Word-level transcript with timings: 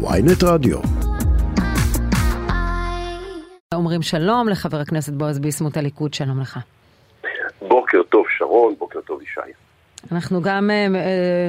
ויינט 0.00 0.44
רדיו. 0.44 0.78
אומרים 3.74 4.02
שלום 4.02 4.48
לחבר 4.48 4.76
הכנסת 4.76 5.12
בועז 5.12 5.38
ביסמוט 5.38 5.76
הליכוד, 5.76 6.14
שלום 6.14 6.40
לך. 6.40 6.58
בוקר 7.68 8.02
טוב 8.08 8.24
שרון, 8.38 8.74
בוקר 8.78 9.00
טוב 9.00 9.22
ישי. 9.22 9.40
אנחנו 10.12 10.42
גם 10.42 10.70
uh, 10.70 10.98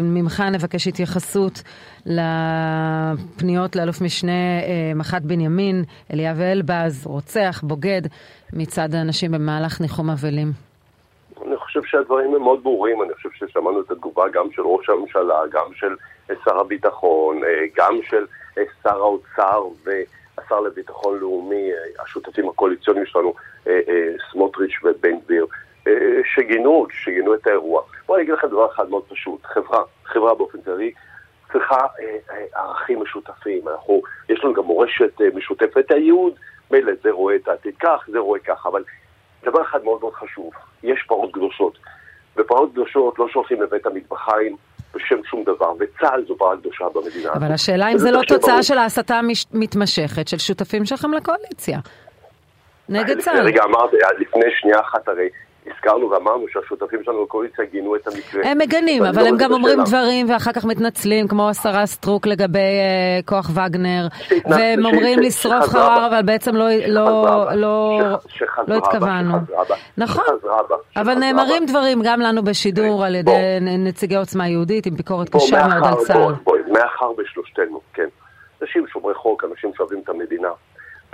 ממך 0.03 0.43
נבקש 0.51 0.87
התייחסות 0.87 1.63
לפניות 2.05 3.75
לאלוף 3.75 4.01
משנה 4.01 4.31
uh, 4.61 4.97
מח"ט 4.97 5.21
בנימין, 5.21 5.83
אליאב 6.13 6.39
אלבז, 6.39 7.07
רוצח, 7.07 7.61
בוגד, 7.63 8.01
מצד 8.53 8.93
האנשים 8.93 9.31
במהלך 9.31 9.81
ניחום 9.81 10.09
אבלים. 10.09 10.51
אני 11.47 11.57
חושב 11.57 11.79
שהדברים 11.83 12.35
הם 12.35 12.41
מאוד 12.41 12.63
ברורים, 12.63 13.03
אני 13.03 13.13
חושב 13.13 13.29
ששמענו 13.33 13.81
את 13.81 13.91
התגובה 13.91 14.23
גם 14.33 14.45
של 14.55 14.61
ראש 14.61 14.89
הממשלה, 14.89 15.39
גם 15.51 15.65
של 15.75 15.95
שר 16.43 16.59
הביטחון, 16.59 17.41
גם 17.75 17.99
של 18.09 18.25
שר 18.83 18.97
האוצר 18.97 19.63
והשר 19.83 20.59
לביטחון 20.59 21.19
לאומי, 21.19 21.69
השותפים 21.99 22.49
הקואליציוניים 22.49 23.05
שלנו, 23.05 23.33
סמוטריץ' 24.31 24.73
ובן 24.83 25.19
גביר. 25.19 25.45
שגינו, 26.35 26.87
שגינו 26.91 27.33
את 27.33 27.47
האירוע. 27.47 27.81
בואו 28.05 28.17
אני 28.17 28.23
אגיד 28.23 28.33
לכם 28.33 28.47
דבר 28.47 28.71
אחד 28.71 28.89
מאוד 28.89 29.03
פשוט. 29.09 29.45
חברה, 29.45 29.83
חברה 30.05 30.35
באופן 30.35 30.61
כללי, 30.61 30.91
צריכה 31.51 31.75
אה, 31.75 32.17
אה, 32.31 32.61
ערכים 32.61 33.01
משותפים. 33.01 33.67
אנחנו, 33.67 34.01
יש 34.29 34.43
לנו 34.43 34.53
גם 34.53 34.63
מורשת 34.63 35.21
אה, 35.21 35.27
משותפת. 35.35 35.91
הייעוד, 35.91 36.33
מילא 36.71 36.91
זה 37.03 37.11
רואה 37.11 37.35
את 37.35 37.47
העתיד 37.47 37.75
כך, 37.79 38.05
זה 38.07 38.19
רואה 38.19 38.39
כך, 38.39 38.65
אבל 38.65 38.83
דבר 39.43 39.61
אחד 39.61 39.83
מאוד 39.83 40.01
מאוד 40.01 40.13
חשוב, 40.13 40.53
יש 40.83 41.03
פרות 41.07 41.33
קדושות. 41.33 41.77
ופרות 42.37 42.71
קדושות 42.71 43.19
לא 43.19 43.29
שולחים 43.29 43.61
לבית 43.61 43.85
המטבחיים 43.85 44.57
בשם 44.95 45.15
שום 45.29 45.43
דבר, 45.43 45.73
וצה"ל 45.79 46.25
זו 46.27 46.35
פרה 46.37 46.57
קדושה 46.57 46.85
במדינה. 46.95 47.33
אבל 47.33 47.51
השאלה 47.51 47.91
אם 47.91 47.97
זה 47.97 48.11
לא 48.11 48.21
תוצאה 48.27 48.63
של 48.63 48.77
ההסתה 48.77 49.19
המתמשכת 49.53 50.27
של 50.27 50.37
שותפים 50.37 50.85
שלכם 50.85 51.13
לקואליציה. 51.13 51.79
נגד 52.89 53.19
צה"ל. 53.19 53.45
רגע, 53.45 53.63
אמרתי, 53.63 53.95
לפני 54.19 54.45
שנייה 54.59 54.79
אחת 54.79 55.07
הרי 55.07 55.29
הזכרנו 55.75 56.09
ואמרנו 56.09 56.45
שהשותפים 56.49 56.99
שלנו 57.03 57.23
בקואליציה 57.23 57.65
גינו 57.65 57.95
את 57.95 58.07
המקרה. 58.07 58.51
הם 58.51 58.57
מגנים, 58.57 59.03
אבל 59.03 59.27
הם 59.27 59.37
גם 59.37 59.51
אומרים 59.51 59.83
דברים 59.83 60.29
ואחר 60.29 60.51
כך 60.51 60.65
מתנצלים, 60.65 61.27
כמו 61.27 61.49
השרה 61.49 61.85
סטרוק 61.85 62.27
לגבי 62.27 62.79
כוח 63.25 63.49
וגנר, 63.49 64.07
והם 64.49 64.85
אומרים 64.85 65.19
לשרוף 65.19 65.65
חרר, 65.65 66.07
אבל 66.07 66.21
בעצם 66.21 66.55
לא 68.67 68.77
התכוונו. 68.77 69.35
נכון, 69.97 70.23
אבל 70.95 71.15
נאמרים 71.15 71.65
דברים 71.65 72.01
גם 72.03 72.19
לנו 72.19 72.43
בשידור 72.43 73.05
על 73.05 73.15
ידי 73.15 73.57
נציגי 73.61 74.15
עוצמה 74.15 74.47
יהודית, 74.47 74.85
עם 74.85 74.95
ביקורת 74.95 75.29
קשה 75.29 75.67
מאוד 75.67 75.83
על 75.83 75.95
צה"ל. 76.05 76.33
מאחר 76.71 77.11
בשלושתנו, 77.17 77.81
כן. 77.93 78.07
אנשים 78.61 78.87
שומרי 78.87 79.13
חוק, 79.13 79.43
אנשים 79.51 79.71
שאוהבים 79.77 79.99
את 80.03 80.09
המדינה. 80.09 80.49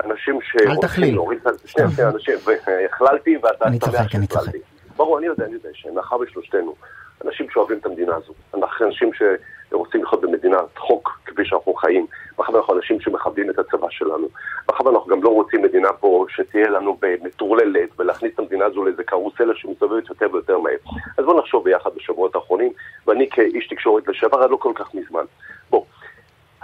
אנשים 0.04 0.42
ש... 0.42 0.56
אל 0.56 0.76
תכליל. 0.82 1.18
שנייה, 1.66 1.90
שנייה, 1.90 2.10
אנשים, 2.10 2.36
והכללתי 2.46 3.38
ואתה 3.38 3.66
אני 3.66 3.80
צוחק, 3.80 4.16
אני 4.16 4.28
צוחק. 4.28 4.52
ברור, 4.98 5.18
אני 5.18 5.26
יודע, 5.26 5.46
אני 5.46 5.54
יודע, 5.54 5.70
שמאחר 5.74 6.18
בשלושתנו, 6.18 6.76
אנשים 7.26 7.48
שאוהבים 7.50 7.78
את 7.78 7.86
המדינה 7.86 8.16
הזו, 8.16 8.34
אנחנו 8.54 8.86
אנשים 8.86 9.12
שרוצים 9.14 10.04
לחיות 10.04 10.22
במדינת 10.22 10.78
חוק 10.78 11.20
כפי 11.26 11.46
שאנחנו 11.46 11.74
חיים, 11.74 12.08
מאחר 12.40 12.58
אנחנו 12.58 12.74
אנשים 12.76 13.00
שמכבדים 13.02 13.50
את 13.50 13.60
הצבא 13.60 13.88
שלנו, 13.90 14.28
מאחר 14.70 14.90
אנחנו 14.90 15.08
גם 15.08 15.24
לא 15.24 15.30
רוצים 15.30 15.62
מדינה 15.62 15.94
פה 15.94 16.26
שתהיה 16.30 16.70
לנו 16.70 16.98
מטורללת 17.24 17.90
ולהכניס 18.00 18.34
את 18.34 18.40
המדינה 18.40 18.66
הזו 18.66 18.86
לאיזה 18.86 19.04
קרוסלה 19.04 19.54
שמסתובבת 19.56 20.10
יותר 20.10 20.28
ויותר 20.34 20.60
מהר. 20.60 20.78
אז 21.18 21.26
בואו 21.26 21.40
נחשוב 21.40 21.64
ביחד 21.64 21.90
בשבועות 21.96 22.36
האחרונים, 22.36 22.72
ואני 23.08 23.30
כאיש 23.30 23.68
תקשורת 23.68 24.08
לשעבר, 24.08 24.48
לא 24.48 24.58
כל 24.58 24.72
כך 24.76 24.96
מזמן. 24.96 25.26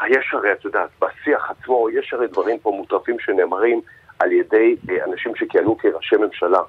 יש 0.09 0.33
הרי, 0.33 0.51
את 0.51 0.65
יודעת, 0.65 0.89
בשיח 1.01 1.51
עצמו, 1.51 1.89
יש 1.89 2.13
הרי 2.13 2.27
דברים 2.27 2.59
פה 2.59 2.71
מוטרפים 2.71 3.19
שנאמרים 3.19 3.81
על 4.19 4.31
ידי 4.31 4.75
אנשים 5.07 5.35
שכיהנו 5.35 5.77
כראשי 5.77 6.15
ממשלה. 6.15 6.59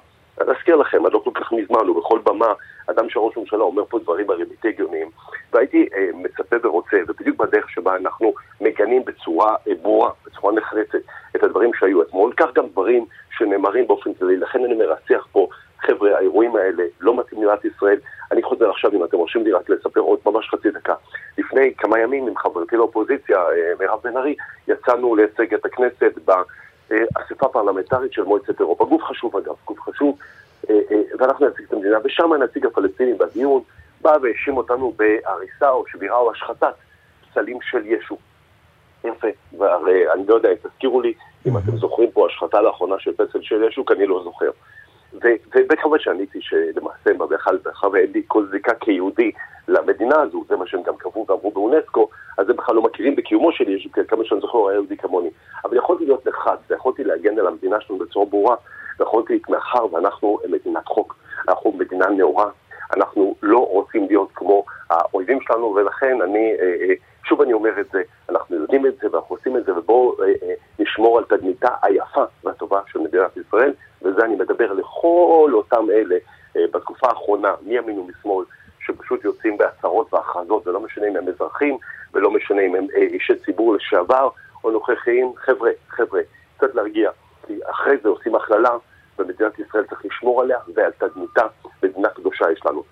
אני 0.41 0.51
אזכיר 0.51 0.75
לכם, 0.75 1.05
עד 1.05 1.13
לא 1.13 1.21
כל 1.23 1.29
כך 1.33 1.51
מזמן, 1.51 1.89
ובכל 1.89 2.19
במה, 2.23 2.53
אדם 2.87 3.09
שראש 3.09 3.37
ממשלה 3.37 3.63
אומר 3.63 3.85
פה 3.85 3.99
דברים 3.99 4.29
הרי 4.29 4.45
בלתי 4.45 4.67
הגיוניים, 4.67 5.09
והייתי 5.53 5.89
אה, 5.95 6.09
מצפה 6.13 6.55
ורוצה, 6.63 6.97
ובדיוק 7.07 7.37
בדרך 7.37 7.69
שבה 7.69 7.95
אנחנו 7.95 8.33
מגנים 8.61 9.05
בצורה 9.05 9.55
אה, 9.67 9.73
ברורה, 9.81 10.11
בצורה 10.25 10.53
נחרצת, 10.53 10.97
את 11.35 11.43
הדברים 11.43 11.71
שהיו 11.79 12.01
אתמול, 12.01 12.33
כך 12.37 12.53
גם 12.53 12.67
דברים 12.67 13.05
שנאמרים 13.37 13.87
באופן 13.87 14.13
כללי. 14.13 14.37
לכן 14.37 14.65
אני 14.65 14.73
מרצח 14.73 15.27
פה, 15.31 15.47
חבר'ה, 15.79 16.17
האירועים 16.17 16.55
האלה 16.55 16.83
לא 16.99 17.19
מתאים 17.19 17.43
למדינת 17.43 17.65
ישראל. 17.65 17.97
אני 18.31 18.43
חוזר 18.43 18.69
עכשיו, 18.69 18.91
אם 18.93 19.03
אתם 19.03 19.17
מרשים 19.17 19.43
לי 19.43 19.51
רק 19.51 19.69
לספר 19.69 19.99
עוד 19.99 20.19
ממש 20.25 20.49
חצי 20.49 20.71
דקה. 20.71 20.93
לפני 21.37 21.73
כמה 21.77 21.99
ימים 21.99 22.27
עם 22.27 22.37
חברתי 22.37 22.75
לאופוזיציה, 22.75 23.39
מירב 23.79 23.99
בן 24.03 24.17
ארי, 24.17 24.35
יצאנו 24.67 25.15
לייצג 25.15 25.53
את 25.53 25.65
הכנסת 25.65 26.13
באספה 26.25 27.47
פרלמנטרית 27.47 28.13
של 28.13 28.23
מועצת 28.23 28.59
אירופה. 28.59 28.85
גוף 28.85 29.03
חשוב 29.03 29.37
אגב, 29.37 29.53
גוף 29.65 29.79
חשוב, 29.81 30.17
ואנחנו 31.19 31.47
נציג 31.47 31.65
את 31.67 31.73
המדינה, 31.73 31.97
ושם 32.03 32.33
הנציג 32.33 32.65
הפלסטיני 32.65 33.13
בדיון 33.13 33.61
בא 34.01 34.17
והאשים 34.21 34.57
אותנו 34.57 34.93
בהריסה 34.97 35.69
או 35.69 35.83
שבירה 35.87 36.17
או 36.17 36.31
השחתת 36.31 36.73
פסלים 37.31 37.57
של 37.61 37.85
ישו. 37.85 38.17
יפה, 39.03 39.27
והרי 39.57 40.11
אני 40.11 40.27
לא 40.27 40.35
יודע, 40.35 40.49
תזכירו 40.63 41.01
לי 41.01 41.13
אם 41.45 41.57
אתם 41.57 41.77
זוכרים 41.77 42.11
פה 42.11 42.27
השחתה 42.27 42.61
לאחרונה 42.61 42.95
של 42.99 43.11
פסל 43.13 43.41
של 43.41 43.63
ישו, 43.63 43.85
כי 43.85 43.93
אני 43.93 44.07
לא 44.07 44.21
זוכר. 44.23 44.49
וכמובן 45.69 45.99
שעניתי 45.99 46.39
שלמעשה, 46.41 47.13
מאחר 47.65 47.89
ואין 47.91 48.11
לי 48.13 48.21
כל 48.27 48.45
זיקה 48.51 48.73
כיהודי 48.73 49.31
למדינה 49.67 50.21
הזו, 50.21 50.43
זה 50.49 50.55
מה 50.55 50.67
שהם 50.67 50.83
גם 50.83 50.95
קבעו 50.97 51.25
ואמרו 51.29 51.51
באונסקו, 51.51 52.09
אז 52.37 52.49
הם 52.49 52.55
בכלל 52.55 52.75
לא 52.75 52.81
מכירים 52.81 53.15
בקיומו 53.15 53.51
של 53.51 53.69
ישו, 53.69 53.89
כמה 54.07 54.25
שאני 54.25 54.41
זוכר 54.41 54.57
הוא 54.57 54.69
היה 54.69 54.77
יהודי 54.77 54.97
כמוני. 54.97 55.29
אבל 55.65 55.77
יכולתי 55.77 56.05
להיות 56.05 56.27
נחרץ, 56.27 56.59
ויכולתי 56.69 57.03
להגן 57.03 57.39
על 57.39 57.47
המדינה 57.47 57.81
שלנו 57.81 57.99
בצורה 57.99 58.25
ברורה, 58.25 58.55
ויכולתי, 58.99 59.39
מאחר 59.49 59.93
ואנחנו 59.93 60.39
מדינת 60.49 60.87
חוק, 60.87 61.15
אנחנו 61.47 61.71
מדינה 61.71 62.09
נאורה, 62.09 62.49
אנחנו 62.95 63.35
לא 63.43 63.57
רוצים 63.57 64.07
להיות 64.07 64.29
כמו 64.35 64.65
האויבים 64.89 65.39
שלנו, 65.41 65.75
ולכן 65.75 66.21
אני, 66.21 66.53
שוב 67.23 67.41
אני 67.41 67.53
אומר 67.53 67.79
את 67.79 67.85
זה, 67.91 68.01
אנחנו 68.29 68.55
יודעים 68.55 68.85
את 68.85 68.95
זה 69.01 69.07
ואנחנו 69.11 69.35
עושים 69.35 69.57
את 69.57 69.65
זה, 69.65 69.77
ובואו 69.77 70.15
נשמור 70.79 71.17
על 71.17 71.23
תדמיתה 71.23 71.69
היפה 71.81 72.23
והטובה 72.43 72.81
של 72.87 72.99
מדינת 72.99 73.37
ישראל, 73.37 73.73
וזה 74.01 74.25
אני 74.25 74.35
מדבר 74.35 74.73
לכל 74.73 75.51
אותם 75.53 75.87
אלה 75.91 76.15
בתקופה 76.55 77.07
האחרונה, 77.07 77.53
מימין 77.61 77.99
ומשמאל, 77.99 78.45
שפשוט 78.79 79.23
יוצאים 79.23 79.57
בהצהרות 79.57 80.13
והכרזות, 80.13 80.67
ולא 80.67 80.79
משנה 80.79 81.07
אם 81.07 81.15
הם 81.15 81.27
אזרחים, 81.27 81.77
ולא 82.13 82.31
משנה 82.31 82.61
אם 82.61 82.75
הם 82.75 82.87
אישי 82.95 83.33
ציבור 83.45 83.75
לשעבר 83.75 84.29
או 84.63 84.71
נוכחיים, 84.71 85.33
חבר'ה, 85.35 85.71
חבר'ה, 85.89 86.21
קצת 86.57 86.75
להרגיע, 86.75 87.11
כי 87.47 87.53
אחרי 87.69 87.97
זה 88.03 88.09
עושים 88.09 88.35
הכללה, 88.35 88.71
ומדינת 89.19 89.59
ישראל 89.59 89.83
צריך 89.83 90.05
לשמור 90.05 90.41
עליה 90.41 90.57
ועל 90.73 90.91
תדמיתה, 90.91 91.47
מדינה 91.83 92.09
קדושה 92.09 92.51
יש 92.51 92.65
לנו. 92.65 92.83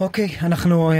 אוקיי, 0.00 0.26
okay, 0.26 0.46
אנחנו 0.46 0.90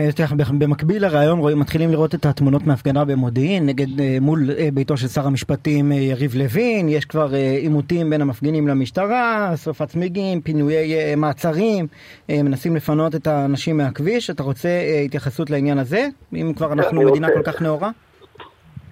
במקביל 0.58 1.02
לרעיון 1.02 1.38
רואים, 1.38 1.58
מתחילים 1.58 1.90
לראות 1.90 2.14
את 2.14 2.26
התמונות 2.26 2.62
מהפגנה 2.66 3.04
במודיעין 3.04 3.66
נגד 3.66 3.86
מול 4.20 4.38
ביתו 4.74 4.96
של 4.96 5.08
שר 5.08 5.26
המשפטים 5.26 5.92
יריב 5.92 6.34
לוין, 6.34 6.88
יש 6.88 7.04
כבר 7.04 7.28
עימותים 7.60 8.10
בין 8.10 8.20
המפגינים 8.20 8.68
למשטרה, 8.68 9.52
שרפת 9.56 9.88
צמיגים, 9.88 10.40
פינויי 10.40 11.14
מעצרים, 11.16 11.86
מנסים 12.28 12.76
לפנות 12.76 13.14
את 13.14 13.26
האנשים 13.26 13.76
מהכביש, 13.76 14.30
אתה 14.30 14.42
רוצה 14.42 14.68
התייחסות 15.04 15.50
לעניין 15.50 15.78
הזה? 15.78 16.06
אם 16.34 16.52
כבר 16.56 16.72
אנחנו 16.72 17.02
מדינה 17.02 17.28
כל 17.34 17.42
כך 17.42 17.62
נאורה? 17.62 17.90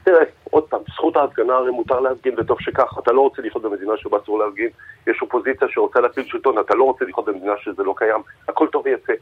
תראה, 0.04 0.24
עוד 0.50 0.64
פעם, 0.64 0.80
זכות 0.94 1.16
ההפגנה 1.16 1.54
הרי 1.54 1.70
מותר 1.70 2.00
להפגין 2.00 2.34
וטוב 2.38 2.60
שכך, 2.60 2.98
אתה 3.02 3.12
לא 3.12 3.20
רוצה 3.20 3.42
לחיות 3.42 3.62
במדינה 3.62 3.92
שבה 3.96 4.18
אסור 4.22 4.38
להפגין, 4.38 4.68
יש 5.06 5.18
אופוזיציה 5.22 5.68
שרוצה 5.70 6.00
להפיל 6.00 6.24
שלטון, 6.26 6.58
אתה 6.58 6.74
לא 6.74 6.84
רוצה 6.84 7.04
לחיות 7.04 7.26
במדינה 7.26 7.52
שזה 7.60 7.82
לא 7.82 7.94
קיים, 7.96 8.20
הכל 8.48 8.66
טוב 8.72 8.82
ויפה. 8.84 9.12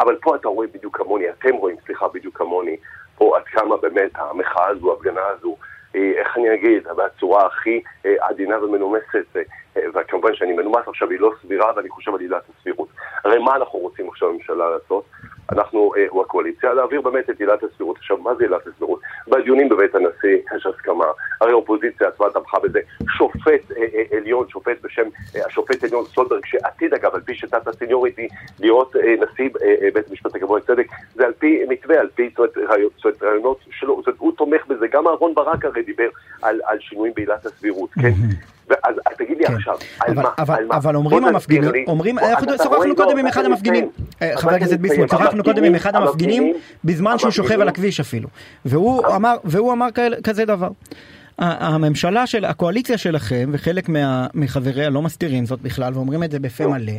אבל 0.00 0.16
פה 0.22 0.36
אתה 0.36 0.48
רואה 0.48 0.66
בדיוק 0.66 0.96
כמוני, 0.96 1.30
אתם 1.30 1.54
רואים, 1.54 1.76
סליחה, 1.86 2.08
בדיוק 2.08 2.38
כמוני, 2.38 2.76
פה 3.18 3.36
עד 3.36 3.42
כמה 3.44 3.76
באמת 3.76 4.10
המחאה 4.14 4.66
הזו, 4.68 4.90
ההפגנה 4.90 5.26
הזו, 5.26 5.56
איך 5.94 6.36
אני 6.36 6.54
אגיד, 6.54 6.88
בצורה 6.96 7.46
הכי 7.46 7.82
עדינה 8.20 8.64
ומנומסת, 8.64 9.36
וכמובן 9.94 10.34
שאני 10.34 10.52
מנומס 10.52 10.88
עכשיו, 10.88 11.10
היא 11.10 11.20
לא 11.20 11.32
סבירה, 11.42 11.72
ואני 11.76 11.88
חושב 11.88 12.14
על 12.14 12.20
עילת 12.20 12.42
הסבירות. 12.48 12.88
הרי 13.24 13.38
מה 13.38 13.56
אנחנו 13.56 13.78
רוצים 13.78 14.08
עכשיו 14.08 14.28
הממשלה 14.28 14.70
לעשות? 14.70 15.04
אנחנו, 15.52 15.92
או 16.08 16.22
הקואליציה, 16.22 16.74
להעביר 16.74 17.00
באמת 17.00 17.30
את 17.30 17.40
עילת 17.40 17.62
הסבירות. 17.62 17.96
עכשיו, 17.96 18.16
מה 18.18 18.34
זה 18.34 18.44
עילת 18.44 18.66
הסבירות? 18.66 19.00
בדיונים 19.28 19.68
בבית 19.68 19.94
הנשיא 19.94 20.38
יש 20.56 20.66
הסכמה, 20.66 21.04
הרי 21.40 21.52
האופוזיציה 21.52 22.08
עצמה 22.08 22.26
תמכה 22.30 22.58
בזה, 22.58 22.80
שופט 23.18 23.70
עליון, 24.16 24.48
שופט 24.48 24.76
בשם 24.82 25.08
השופט 25.46 25.84
עליון 25.84 26.04
סולברג, 26.04 26.46
שעתיד 26.46 26.94
אגב, 26.94 27.14
על 27.14 27.20
פי 27.20 27.34
שיטת 27.34 27.68
הסניוריטי, 27.68 28.28
להיות 28.60 28.96
נשיא 28.96 29.48
בית 29.94 30.10
המשפט 30.10 30.34
הגבוה 30.34 30.58
לצדק, 30.58 30.86
זה 31.14 31.26
על 31.26 31.32
פי 31.32 31.64
מתווה, 31.68 32.00
על 32.00 32.08
פי 32.14 32.30
רעיונות 33.22 33.58
שלו, 33.70 34.02
הוא 34.18 34.32
תומך 34.36 34.66
בזה, 34.66 34.86
גם 34.86 35.06
אהרון 35.08 35.34
ברק 35.34 35.64
הרי 35.64 35.82
דיבר 35.82 36.08
על, 36.42 36.60
שינויים 36.80 37.14
בעילת 37.16 37.46
הסבירות, 37.46 37.90
כן? 38.02 38.12
אז 38.82 38.94
לי 39.48 39.48
כן. 39.48 39.54
עכשיו, 39.54 39.74
אבל, 40.06 40.22
מה, 40.22 40.28
אבל, 40.38 40.66
אבל 40.70 40.96
אומרים 40.96 41.24
המפגינים, 41.24 41.72
אומרים, 41.86 42.18
אנחנו 42.18 42.52
שוחחנו 42.62 42.96
קודם 42.96 43.18
עם 43.18 43.26
אחד 43.26 43.44
המפגינים, 43.44 43.90
אה, 44.22 44.32
חבר 44.36 44.54
הכנסת 44.54 44.78
ביסמוט, 44.78 45.10
שוחחנו 45.10 45.44
קודם 45.44 45.64
עם 45.64 45.74
אחד 45.74 45.96
המפגינים 45.96 46.52
בזמן 46.84 47.18
שהוא 47.18 47.30
שוכב 47.30 47.60
על 47.60 47.68
הכביש 47.68 48.00
אפילו, 48.00 48.28
והוא 48.64 49.72
אמר, 49.72 49.88
כזה 50.22 50.44
דבר. 50.44 50.68
הממשלה 51.38 52.26
של, 52.26 52.44
הקואליציה 52.44 52.98
שלכם, 52.98 53.50
וחלק 53.52 53.88
מה, 53.88 54.26
מחבריה 54.34 54.90
לא 54.90 55.02
מסתירים 55.02 55.46
זאת 55.46 55.60
בכלל, 55.60 55.92
ואומרים 55.94 56.24
את 56.24 56.30
זה 56.30 56.38
בפה 56.38 56.66
מלא, 56.66 56.92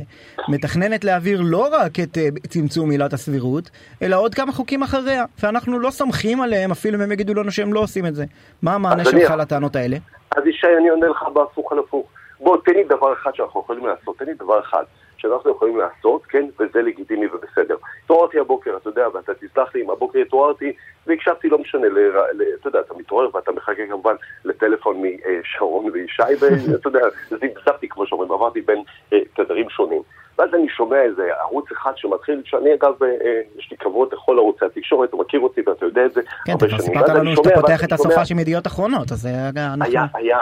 מתכננת 0.48 1.04
להעביר 1.04 1.42
לא 1.44 1.68
רק 1.72 2.00
את 2.00 2.18
uh, 2.18 2.48
צמצום 2.48 2.92
עילת 2.92 3.14
הסבירות, 3.14 3.70
אלא 4.02 4.20
עוד 4.20 4.36
כמה 4.36 4.52
חוקים 4.52 4.84
אחריה, 4.84 5.26
ואנחנו 5.44 5.80
לא 5.80 5.92
סומכים 5.92 6.42
עליהם, 6.42 6.72
אפילו 6.72 6.98
אם 6.98 7.02
הם 7.02 7.12
יגידו 7.12 7.34
לנו 7.34 7.52
שהם 7.52 7.74
לא 7.74 7.80
עושים 7.80 8.06
את 8.06 8.16
זה. 8.16 8.26
מה 8.62 8.74
המענה 8.74 9.06
שלך. 9.06 9.32
לטענות 9.32 9.76
האלה? 9.76 9.98
אז 10.38 10.44
ישי, 10.48 10.68
אני 10.80 10.90
עונה 10.90 11.08
לך 11.08 11.24
בהפוך 11.34 11.72
על 11.72 11.80
הפוך. 11.80 12.08
בוא, 12.40 12.58
תן 12.66 12.74
לי 12.74 12.84
דבר 12.84 13.14
אחד 13.14 13.36
שאנחנו 13.36 13.60
יכולים 13.60 13.86
לעשות, 13.86 14.18
תן 14.18 14.26
לי 14.26 14.34
דבר 14.34 14.60
אחד. 14.60 14.84
שאנחנו 15.18 15.52
יכולים 15.52 15.78
לעשות, 15.78 16.26
כן, 16.26 16.46
וזה 16.60 16.82
לגיטימי 16.82 17.28
ובסדר. 17.28 17.76
התעוררתי 18.04 18.40
הבוקר, 18.40 18.78
אתה 18.78 18.90
יודע, 18.90 19.08
ואתה 19.14 19.32
תסלח 19.34 19.76
לי, 19.76 19.82
אם 19.82 19.90
הבוקר 19.90 20.20
התעוררתי 20.20 20.74
והקשבתי, 21.08 21.50
לא 21.50 21.58
משנה, 21.58 21.88
ל, 21.88 22.00
ל, 22.34 22.42
אתה 22.62 22.68
יודע, 22.68 22.80
אתה 22.80 22.94
מתעורר 22.94 23.36
ואתה 23.36 23.52
מחכה 23.52 23.88
כמובן 23.90 24.16
לטלפון 24.46 25.02
משרון 25.02 25.86
וישי, 25.94 26.24
ואתה 26.40 26.90
יודע, 26.90 27.00
זיבזבתי, 27.30 27.90
כמו 27.90 28.08
שאומרים, 28.08 28.32
עברתי 28.32 28.62
בין 28.62 28.84
אה, 29.14 29.20
תדרים 29.36 29.70
שונים. 29.70 30.02
ואז 30.38 30.54
אני 30.54 30.70
שומע 30.70 31.02
איזה 31.02 31.24
ערוץ 31.42 31.66
אחד 31.72 31.92
שמתחיל, 31.96 32.42
שאני 32.46 32.74
אגב, 32.74 33.04
אה, 33.04 33.08
אה, 33.08 33.42
יש 33.58 33.72
לי 33.72 33.78
כבוד 33.78 34.14
לכל 34.14 34.38
ערוצי 34.40 34.66
התקשורת, 34.66 35.12
הוא 35.12 35.22
מכיר 35.22 35.40
אותי 35.40 35.62
ואתה 35.68 35.86
יודע 35.86 36.06
את 36.06 36.14
זה. 36.14 36.22
כן, 36.46 36.54
אתה 36.58 36.68
כבר 36.68 36.80
סיפרת 36.80 37.10
לנו 37.10 37.36
שאתה 37.36 37.50
פותח 37.56 37.84
את 37.84 37.92
הסופה 37.92 38.26
של 38.26 38.40
ידיעות 38.40 38.68
אחרונות, 38.68 39.12
אז 39.12 39.22
זה 39.22 39.30
אנחנו... 39.58 39.86
היה, 39.86 40.06
היה, 40.14 40.38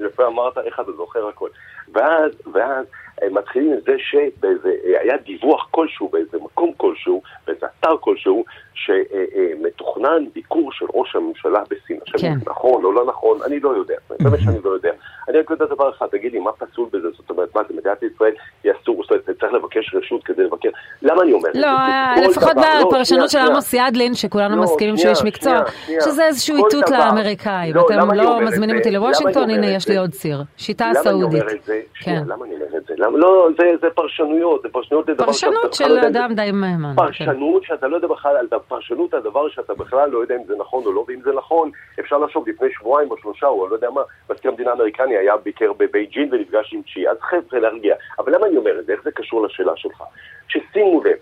יפה 0.00 0.26
אמרת, 0.26 0.58
איך 0.58 0.80
אתה 0.80 0.92
זוכר 0.92 1.28
הכל. 1.28 1.48
ואז, 1.92 2.32
ואז... 2.52 2.86
מתחילים 3.30 3.72
עם 3.72 3.78
זה 3.86 3.96
שהיה 3.98 5.16
דיווח 5.16 5.68
כלשהו 5.70 6.08
באיזה 6.08 6.38
מקום 6.38 6.72
כלשהו, 6.76 7.22
באיזה 7.46 7.66
אתר 7.80 7.96
כלשהו, 8.00 8.44
שמתוכנן 8.86 10.24
ביקור 10.34 10.72
של 10.72 10.86
ראש 10.94 11.16
הממשלה 11.16 11.62
בסין. 11.70 11.98
כן. 12.18 12.34
נכון 12.46 12.84
או 12.84 12.92
לא 12.92 13.06
נכון, 13.06 13.38
אני 13.46 13.60
לא 13.60 13.68
יודע. 13.68 13.94
באמת 14.20 14.38
שאני 14.44 14.58
לא 14.64 14.70
יודע. 14.70 14.90
אני 15.28 15.38
רק 15.38 15.50
יודע 15.50 15.64
דבר 15.64 15.90
אחד, 15.90 16.06
תגיד 16.06 16.32
לי, 16.32 16.38
מה 16.38 16.52
פסול 16.52 16.88
בזה? 16.92 17.08
זאת 17.16 17.30
אומרת, 17.30 17.54
מה 17.54 17.62
זה 17.68 17.74
מדינת 17.76 18.02
ישראל, 18.02 18.32
היא 18.64 18.72
אסור, 18.72 19.02
זאת 19.02 19.10
אומרת, 19.10 19.40
צריך 19.40 19.52
לבקש 19.52 19.94
רשות 19.94 20.24
כדי 20.24 20.44
לבקר. 20.44 20.68
למה 21.02 21.22
אני 21.22 21.32
אומר 21.32 21.48
את 21.48 21.54
זה? 21.54 21.60
לא, 21.60 22.28
לפחות 22.28 22.56
לא, 22.56 22.86
בפרשנות 22.88 23.30
של 23.30 23.38
עמוס 23.38 23.74
ידלין, 23.74 24.14
שכולנו 24.14 24.56
לא, 24.56 24.62
מסכימים 24.62 24.96
שהוא 24.96 25.10
איש 25.10 25.24
מקצוע, 25.24 25.60
שזה 26.04 26.26
איזשהו 26.26 26.56
איתות 26.56 26.90
לאמריקאים. 26.90 27.74
אתם 27.86 28.14
לא 28.14 28.40
מזמינים 28.40 28.76
אותי 28.76 28.90
לוושינגטון, 28.90 29.50
הנה, 29.50 29.66
יש 29.66 29.88
לי 29.88 29.96
עוד 29.96 30.10
ציר. 30.10 30.42
שיטה 30.56 30.90
סעודית. 30.94 31.42
כן. 32.00 32.22
למה 32.26 32.44
אני 32.44 32.54
אומר 32.54 32.76
את 32.76 32.86
זה? 32.86 32.94
לא, 32.98 33.48
זה 33.80 33.88
פרשנויות, 33.94 34.62
זה 34.62 34.68
פרשנויות 34.68 35.08
לדבר 35.08 35.26
פרשנות 35.26 35.74
של 35.74 35.98
אדם 35.98 36.34
די 36.34 36.50
מהימן. 36.52 36.92
כן. 36.96 36.96
פרשנות 36.96 37.62
שאתה 37.64 37.88
לא 37.88 37.96
יודע 37.96 38.08
בכלל, 38.08 38.36
פרשנות 38.68 39.14
הדבר 39.14 39.48
שאתה 39.48 39.74
בכלל 39.74 40.10
לא 40.10 40.18
יודע 40.18 40.36
אם 40.36 40.44
זה 40.46 40.56
נכון 40.56 40.84
או 40.84 40.92
לא, 40.92 41.04
ואם 41.08 41.20
זה 41.20 41.32
נכון, 41.32 41.70
אפשר 42.00 42.18
לחשוב 42.18 42.48
לפני 42.48 42.68
שבועיים 42.72 43.10
או 43.10 43.16
שלושה, 43.18 43.46
או 43.46 43.68
לא 43.68 43.74
יודע 43.74 43.90
מה, 43.90 44.02
מזכיר 44.30 44.50
המדינה 44.50 44.70
האמריקני 44.70 45.16
היה 45.16 45.36
ביקר 45.36 45.72
בבייג'ין 45.72 46.28
ונפגש 46.32 46.74
עם 46.74 46.82
צ'י, 46.94 47.08
אז 47.08 47.16
חבר'ה 47.20 47.60
להרגיע. 47.60 47.96
אבל 48.18 48.34
למה 48.34 48.46
אני 48.46 48.56
אומר 48.56 48.80
את 48.80 48.86
זה? 48.86 48.92
איך 48.92 49.02
זה 49.02 49.10
קשור 49.10 49.46
לשאלה 49.46 49.72
שלך? 49.76 50.02
ששימו 50.48 51.04
לב, 51.04 51.16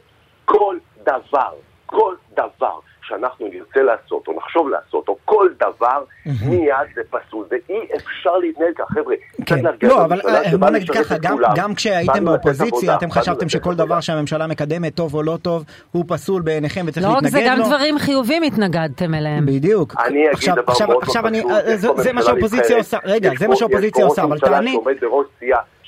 כל 0.44 0.78
דבר, 1.02 1.52
כל 1.86 2.14
דבר 2.36 2.78
שאנחנו 3.02 3.48
נרצה 3.48 3.82
לעשות, 3.82 4.28
או 4.28 4.32
נחשוב 4.36 4.68
לעשות, 4.68 5.08
או 5.08 5.16
כל 5.24 5.48
דבר, 5.58 6.04
מיד 6.48 6.74
זה 6.94 7.02
פסול. 7.10 7.46
ואי 7.50 7.88
אפשר 7.96 8.36
להתנהל 8.36 8.72
ככה, 8.74 8.94
חבר'ה. 8.94 9.14
כן, 9.46 9.64
לא, 9.82 10.04
אבל 10.04 10.20
אה, 10.28 10.56
בוא 10.58 10.70
נגיד 10.70 10.90
ככה, 10.90 11.14
גם 11.56 11.74
כשהייתם 11.74 12.24
באופוזיציה, 12.24 12.94
אתם 12.94 13.10
חשבתם 13.10 13.48
שכל 13.48 13.74
דבר 13.74 14.00
שהממשלה 14.00 14.46
מקדמת, 14.46 14.94
טוב 14.94 15.14
או 15.14 15.22
לא 15.22 15.38
טוב, 15.42 15.64
הוא 15.92 16.04
פסול 16.08 16.42
בעיניכם 16.42 16.84
וצריך 16.88 17.06
להתנגד 17.06 17.34
לו. 17.34 17.40
לא 17.40 17.44
רק 17.44 17.56
זה, 17.56 17.62
גם 17.62 17.68
דברים 17.68 17.98
חיובים 17.98 18.42
התנגדתם 18.42 19.14
אליהם. 19.14 19.46
בדיוק. 19.46 19.94
אני 20.06 20.30
אגיד 20.30 20.50
דבר 20.54 20.86
מאוד 20.86 21.04
פשוט. 21.04 21.16
אה, 21.16 21.76
זה 21.76 22.12
מה 22.12 22.22
שהאופוזיציה 22.22 22.76
עושה, 22.76 22.98
רגע, 23.04 23.30
זה 23.38 23.48
מה 23.48 23.56
שהאופוזיציה 23.56 24.04
עושה, 24.04 24.22
אבל 24.22 24.38
תעני. 24.38 24.76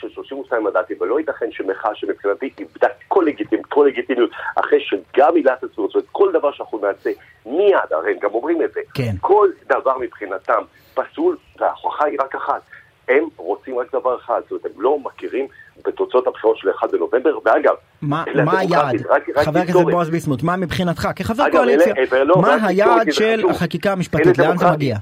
של 0.00 0.08
32 0.10 0.64
מנדטים, 0.64 0.96
ולא 1.00 1.18
ייתכן 1.18 1.46
שמחאה 1.50 1.94
שמבחינתי 1.94 2.50
איבדה 2.58 2.88
כל 3.08 3.24
לגיטימיות, 3.26 3.66
כל 3.66 3.86
לגיטימיות, 3.88 4.30
אחרי 4.56 4.80
שגם 4.80 5.34
עילת 5.34 5.64
הסבירות, 5.64 5.90
זאת 5.90 5.94
אומרת, 5.94 6.08
כל 6.12 6.32
דבר 6.32 6.52
שאנחנו 6.52 6.78
נעשה 6.78 7.10
מיד, 7.46 7.92
הרי 7.92 8.12
הם 8.12 8.18
גם 8.22 8.30
אומרים 8.34 8.62
את 8.62 8.72
זה, 8.72 8.80
כן. 8.94 9.12
כל 9.20 9.48
דבר 9.68 9.98
מבחינתם 9.98 10.62
פסול, 10.94 11.36
וההוכחה 11.58 12.04
היא 12.06 12.18
רק 12.20 12.34
אחת. 12.34 12.62
הם 13.08 13.24
רוצים 13.36 13.78
רק 13.78 13.94
דבר 13.94 14.16
אחד, 14.16 14.40
זאת 14.42 14.50
אומרת, 14.50 14.66
הם 14.66 14.82
לא 14.82 14.98
מכירים 14.98 15.46
בתוצאות 15.86 16.26
הבחירות 16.26 16.56
של 16.56 16.68
1 16.78 16.90
בנובמבר, 16.92 17.38
ואגב, 17.44 17.74
מה, 18.02 18.24
מה 18.44 18.58
היעד? 18.58 18.96
חבר 19.44 19.58
הכנסת 19.58 19.84
בועז 19.90 20.10
ביסמוט, 20.10 20.42
מה 20.42 20.56
מבחינתך, 20.56 21.08
כחבר 21.16 21.46
אגב, 21.46 21.52
קואליציה, 21.52 21.94
אלה, 22.12 22.24
לא, 22.24 22.42
מה 22.42 22.66
היעד 22.66 23.12
של 23.12 23.42
החקיקה 23.50 23.92
המשפטית, 23.92 24.38
לאן 24.38 24.56
זה 24.56 24.70
מגיע? 24.70 24.96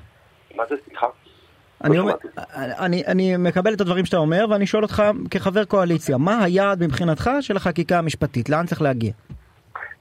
מה 0.57 0.65
זה, 0.69 0.75
סליחה? 0.89 1.07
אני, 1.85 1.99
אומר, 1.99 2.15
אני, 2.55 3.03
אני 3.07 3.37
מקבל 3.37 3.75
את 3.75 3.81
הדברים 3.81 4.05
שאתה 4.05 4.17
אומר 4.17 4.47
ואני 4.51 4.67
שואל 4.67 4.83
אותך 4.83 5.03
כחבר 5.31 5.65
קואליציה, 5.65 6.17
מה 6.17 6.45
היעד 6.45 6.85
מבחינתך 6.85 7.31
של 7.41 7.57
החקיקה 7.57 7.99
המשפטית? 7.99 8.49
לאן 8.49 8.67
צריך 8.67 8.83
להגיע? 8.83 9.13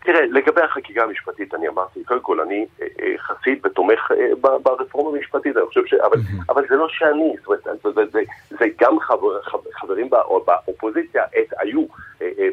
תראה, 0.05 0.25
לגבי 0.25 0.61
החקיקה 0.61 1.03
המשפטית 1.03 1.53
אני 1.53 1.67
אמרתי, 1.67 2.03
קודם 2.03 2.19
כל 2.19 2.41
אני 2.41 2.65
אה, 2.81 2.87
אה, 3.01 3.17
חסיד 3.17 3.65
ותומך 3.65 4.11
אה, 4.11 4.57
ברפורמה 4.63 5.17
המשפטית, 5.17 5.57
אני 5.57 5.65
חושב 5.65 5.85
ש... 5.85 5.93
אבל, 5.93 6.17
אבל 6.49 6.65
זה 6.69 6.75
לא 6.75 6.87
שאני, 6.89 7.35
זאת 7.37 7.47
אומרת, 7.47 7.63
זה, 7.63 7.91
זה, 7.95 8.01
זה, 8.11 8.19
זה 8.49 8.65
גם 8.79 8.99
חבר, 8.99 9.41
חבר, 9.41 9.69
חברים 9.73 10.09
בא, 10.09 10.21
באופוזיציה 10.45 11.23
עת 11.33 11.53
היו 11.59 11.85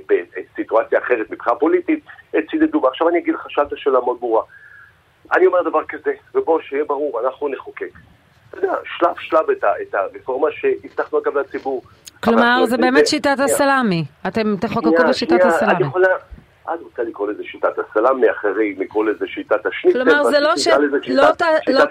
בסיטואציה 0.09 0.99
אחרת 0.99 1.31
מבחינה 1.31 1.57
פוליטית, 1.57 2.05
צידדו, 2.51 2.83
ועכשיו 2.83 3.09
אני 3.09 3.19
אגיד 3.19 3.35
לך, 3.35 3.47
שאלת 3.49 3.69
שאלה 3.77 4.01
מאוד 4.01 4.21
ברורה. 4.21 4.43
אני 5.37 5.47
אומר 5.47 5.63
דבר 5.63 5.85
כזה, 5.89 6.13
ובואו 6.35 6.63
שיהיה 6.63 6.85
ברור, 6.85 7.21
אנחנו 7.21 7.49
נחוקק. 7.49 7.93
אתה 8.49 8.59
יודע, 8.59 8.75
שלב 8.99 9.15
שלב 9.19 9.51
את, 9.51 9.65
את 9.83 9.95
הרפורמה 9.95 10.49
שהבטחנו 10.53 11.19
אגב 11.19 11.39
לציבור. 11.39 11.83
כלומר, 12.25 12.65
זה 12.67 12.77
באמת 12.77 13.07
שיטת 13.07 13.37
הסלאמי. 13.39 14.05
אתם 14.27 14.57
תחוקקו 14.61 15.09
בשיטת 15.09 15.45
הסלאמי. 15.45 15.85
את 16.65 16.81
רוצה 16.83 17.03
לקרוא 17.03 17.29
לזה 17.29 17.45
שיטת 17.45 17.79
הסלאמי, 17.79 18.31
אחרים 18.31 18.81
לקרוא 18.81 19.05
לזה 19.05 19.27
שיטת 19.27 19.67
השניצל. 19.67 20.05
כלומר, 20.05 20.25
זה 20.25 20.41
לא 20.41 20.57
ש... 20.57 20.69
לא, 21.09 21.29
לא, 21.69 21.85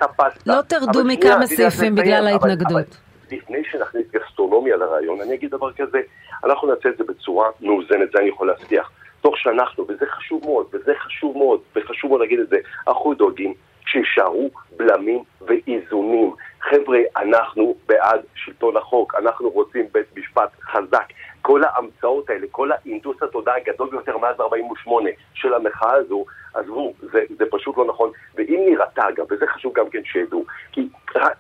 לא 0.46 0.62
תרדו 0.62 1.04
מכמה 1.06 1.46
סעיפים 1.46 1.96
בגלל 1.96 2.28
ההתנגדות. 2.28 2.98
לפני 3.32 3.64
שנכניס 3.72 4.06
גסטרונומיה 4.12 4.78
לרעיון, 4.78 5.22
אני 5.22 5.34
אגיד 5.34 5.52
דבר 5.52 5.72
כזה, 5.74 6.00
אנחנו 6.44 6.68
נעשה 6.68 6.90
את 6.90 6.98
זה 6.98 7.04
בצורה 7.04 7.50
מאוזנת, 7.62 8.12
זה 8.12 8.20
אני 8.20 8.30
יכול 8.30 8.48
להבטיח. 8.48 8.92
תוך 9.22 9.38
שאנחנו, 9.38 9.88
וזה 9.88 10.06
חשוב 10.06 10.46
מאוד, 10.46 10.66
וזה 10.74 10.94
חשוב 11.00 11.38
מאוד, 11.38 11.60
וחשוב 11.76 12.10
מאוד 12.10 12.22
להגיד 12.22 12.40
את 12.40 12.50
זה, 12.50 12.58
אנחנו 12.88 13.14
דואגים 13.14 13.54
שישארו 13.86 14.50
בלמים 14.78 15.24
ואיזונים. 15.42 16.34
חבר'ה, 16.62 17.00
אנחנו 17.18 17.76
בעד 17.86 18.22
שלטון 18.36 18.78
החוק, 18.78 19.16
אנחנו 19.16 19.50
רוצים 19.50 19.86
בית 19.92 20.18
משפט 20.18 20.50
חזק. 20.62 21.06
כל 21.42 21.62
ההמצאות 21.64 22.30
האלה, 22.30 22.48
כל 22.52 22.70
האינדוס 22.72 23.24
התודעה 23.24 23.56
הגדול 23.58 23.90
ביותר 23.90 24.18
מאז 24.18 24.40
48' 24.40 25.10
של 25.34 25.54
המחאה 25.54 25.94
הזו, 25.94 26.26
עזבו, 26.54 26.94
זה, 27.00 27.20
זה 27.38 27.46
פשוט 27.52 27.78
לא 27.78 27.86
נכון. 27.86 28.12
ואם 28.36 28.60
נראתה, 28.66 29.10
אגב, 29.10 29.26
וזה 29.32 29.48
חשוב 29.48 29.74
גם 29.74 29.90
כן 29.90 30.02
שידעו, 30.04 30.46
כי 30.72 30.90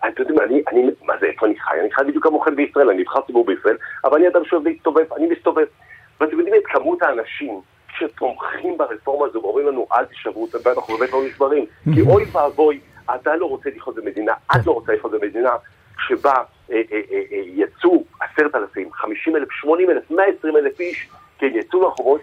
אתם 0.07 0.21
יודעים, 0.21 0.39
אני, 0.39 0.63
אני, 0.71 0.91
מה 1.03 1.13
זה, 1.19 1.25
איפה 1.25 1.45
אני 1.45 1.59
חי? 1.59 1.79
אני 1.79 1.91
חי 1.91 2.01
בדיוק 2.07 2.23
כמוכם 2.23 2.55
בישראל, 2.55 2.89
אני 2.89 3.01
נבחר 3.01 3.21
ציבור 3.21 3.45
בישראל, 3.45 3.77
אבל 4.03 4.17
אני 4.17 4.27
אדם 4.27 4.45
שאוהב 4.45 4.67
להסתובב, 4.67 5.13
אני 5.13 5.27
מסתובב. 5.27 5.65
ואתם 6.21 6.39
יודעים 6.39 6.55
את 6.55 6.65
כמות 6.65 7.01
האנשים 7.01 7.61
שתומכים 7.97 8.77
ברפורמה 8.77 9.25
הזו 9.25 9.39
ואומרים 9.43 9.67
לנו, 9.67 9.87
אל 9.93 10.05
תישברו, 10.05 10.47
ואנחנו 10.63 10.97
באמת 10.97 11.11
לא 11.11 11.23
נשברים. 11.25 11.65
כי 11.93 12.01
אוי 12.09 12.23
ואבוי, 12.31 12.79
אתה 13.15 13.35
לא 13.35 13.45
רוצה 13.45 13.69
לחיות 13.75 13.95
במדינה, 13.95 14.33
את 14.55 14.65
לא 14.65 14.71
רוצה 14.71 14.93
לחיות 14.93 15.11
במדינה 15.11 15.51
שבה 16.07 16.31
אה, 16.31 16.37
אה, 16.37 16.43
אה, 16.43 16.60
יצאו 17.45 18.03
עשרת 18.19 18.55
אלפים, 18.55 18.93
חמישים 18.93 19.35
אלף, 19.35 19.51
שמונים 19.51 19.89
אלף, 19.89 20.11
מאה 20.11 20.25
עשרים 20.39 20.57
אלף 20.57 20.79
איש, 20.79 21.09
כן, 21.37 21.49
יצאו 21.53 21.81
לרחובות. 21.81 22.21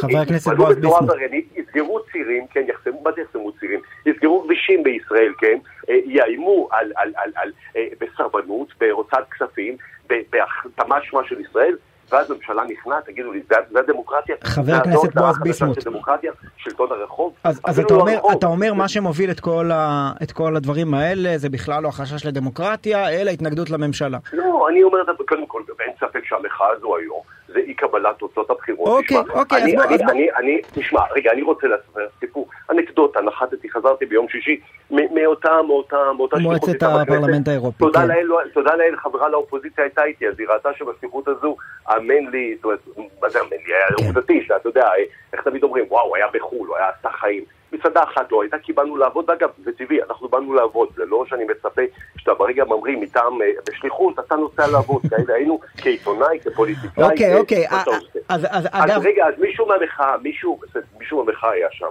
חבר 0.00 0.18
הכנסת 0.18 0.56
בועז 0.56 0.76
ביסמוט. 0.76 1.10
יסגרו 1.56 2.00
צירים, 2.12 2.46
כן, 2.46 2.64
יחסמו, 2.68 3.02
מה 3.02 3.12
זה 3.12 3.20
יחסמו 3.20 3.52
צירים? 3.52 3.80
יסגרו 4.06 4.42
כבישים 4.42 4.82
בישראל, 4.82 5.32
כן, 5.38 5.58
יאיימו 5.88 6.68
על, 6.70 6.92
על, 6.96 7.12
על, 7.16 7.30
על, 7.36 7.52
בסרבנות, 8.00 8.68
בהוצאת 8.80 9.24
כספים, 9.30 9.76
בהחתמה 10.08 10.98
שמה 11.02 11.20
של 11.28 11.40
ישראל, 11.40 11.76
ואז 12.12 12.30
הממשלה 12.30 12.62
נכנעת, 12.68 13.04
תגידו 13.04 13.32
לי, 13.32 13.42
זה 13.48 13.80
הדמוקרטיה? 13.80 14.36
חבר 14.44 14.74
הכנסת 14.74 15.14
בועז 15.14 15.38
ביסמוט. 15.42 15.84
דמוקרטיה, 15.84 16.32
שלטון 16.56 16.92
הרחוב. 16.92 17.34
אז, 17.44 17.60
אז 17.64 17.80
אתה, 17.80 17.94
אומר, 17.94 18.18
אתה 18.38 18.46
אומר 18.46 18.74
מה 18.74 18.88
שמוביל 18.88 19.30
את 19.30 19.40
כל, 19.40 19.70
ה, 19.72 20.12
את 20.22 20.32
כל 20.32 20.56
הדברים 20.56 20.94
האלה, 20.94 21.38
זה 21.38 21.48
בכלל 21.48 21.82
לא 21.82 21.88
החשש 21.88 22.26
לדמוקרטיה, 22.26 23.10
אלא 23.10 23.30
התנגדות 23.30 23.70
לממשלה. 23.70 24.18
לא, 24.32 24.66
אני 24.70 24.82
אומר, 24.82 24.98
קודם 25.26 25.46
כל, 25.46 25.62
אין 25.80 25.92
ספק 26.00 26.24
שהמחאה 26.24 26.66
הזו 26.76 26.96
היום, 26.96 27.33
זה 27.54 27.60
אי 27.60 27.74
קבלת 27.74 28.18
תוצאות 28.18 28.50
הבחירות. 28.50 28.88
אוקיי, 28.88 29.22
תשמע, 29.22 29.34
אוקיי, 29.34 29.62
אני, 29.62 29.72
אז 29.72 29.74
בוא, 29.76 29.84
אני, 29.84 29.94
אז 29.94 30.00
בוא. 30.00 30.10
אני, 30.10 30.28
אני, 30.36 30.60
תשמע, 30.72 31.00
רגע, 31.16 31.32
אני 31.32 31.42
רוצה 31.42 31.66
לספר 31.66 32.06
סיפור, 32.20 32.48
אנקדוטה, 32.70 33.20
נחתתי, 33.20 33.70
חזרתי 33.70 34.06
ביום 34.06 34.28
שישי 34.28 34.60
מאותה, 34.90 35.62
מאותה, 35.66 35.96
מאותה 36.16 36.36
מועצת. 36.36 36.82
הפרלמנט 36.82 37.48
האירופי, 37.48 37.78
תודה 37.78 38.00
כן. 38.00 38.08
לאל, 38.08 38.28
תודה 38.54 38.74
לאל, 38.76 38.96
חברה 38.96 39.28
לאופוזיציה 39.28 39.84
הייתה 39.84 40.04
איתי, 40.04 40.28
אז 40.28 40.34
היא 40.38 40.48
ראתה 40.48 40.68
שבשליחות 40.78 41.28
הזו, 41.28 41.56
האמן 41.86 42.26
לי, 42.30 42.54
זאת 42.56 42.64
אומרת, 42.64 42.78
מה 43.22 43.28
זה 43.28 43.38
האמן 43.38 43.56
לי, 43.66 43.74
היה 43.74 43.86
כן. 43.98 44.06
עובדתי, 44.06 44.46
אתה 44.56 44.68
יודע, 44.68 44.88
איך 45.32 45.42
תמיד 45.42 45.62
אומרים, 45.62 45.84
וואו, 45.88 46.16
היה 46.16 46.26
בחו"ל, 46.34 46.68
הוא 46.68 46.76
היה 46.76 46.88
עשה 46.98 47.08
חיים. 47.10 47.44
מצדה 47.74 48.02
אחת 48.02 48.32
לא 48.32 48.42
הייתה, 48.42 48.56
כי 48.58 48.72
באנו 48.72 48.96
לעבוד, 48.96 49.30
אגב, 49.30 49.48
זה 49.64 49.72
טבעי, 49.72 50.02
אנחנו 50.02 50.28
באנו 50.28 50.54
לעבוד, 50.54 50.88
זה 50.96 51.04
לא 51.04 51.24
שאני 51.26 51.44
מצפה 51.44 51.82
שאתה 52.16 52.34
ברגע 52.34 52.64
ממריא 52.64 52.96
מטעם 52.96 53.42
אה, 53.42 53.46
בשליחות, 53.68 54.18
אתה 54.18 54.36
נוסע 54.36 54.66
לעבוד, 54.72 55.02
כאלה 55.10 55.34
היינו 55.34 55.60
כעיתונאי, 55.82 56.38
כפוליטיקאי. 56.44 57.04
אוקיי, 57.04 57.34
אוקיי, 57.40 57.66
אה, 57.66 57.78
עושה? 57.80 57.90
אז- 58.28 58.44
אז 58.50 58.66
אז 58.72 58.84
אגב, 58.84 59.06
רגע, 59.06 59.26
אז 59.28 59.34
מישהו 59.38 59.66
מהמחאה, 59.66 60.16
מישהו, 60.22 60.60
מישהו 60.98 61.24
מהמחאה 61.24 61.50
היה 61.50 61.68
שם. 61.70 61.86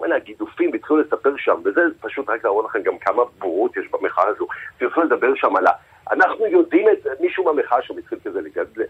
וואלה, 0.00 0.16
הגידופים 0.16 0.74
התחילו 0.74 1.00
לספר 1.00 1.32
שם, 1.36 1.54
וזה 1.64 1.80
פשוט 2.00 2.28
רק 2.30 2.44
להראות 2.44 2.64
לכם 2.64 2.82
גם 2.82 2.98
כמה 2.98 3.22
בורות 3.38 3.76
יש 3.76 3.84
במחאה 3.92 4.24
הזו. 4.26 4.46
התחילו 4.82 5.06
לדבר 5.06 5.34
שם 5.36 5.56
על. 5.56 5.64
אנחנו 6.12 6.46
יודעים 6.46 6.88
את 6.88 7.02
זה, 7.02 7.10
מישהו 7.20 7.44
מהמחאה 7.44 7.82
שם 7.82 7.98
התחיל 7.98 8.18
כזה 8.24 8.40
לגדל, 8.40 8.82